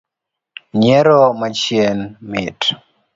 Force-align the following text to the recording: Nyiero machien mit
Nyiero 0.77 1.19
machien 1.39 1.97
mit 2.31 2.59